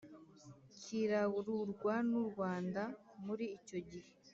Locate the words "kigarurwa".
0.79-1.93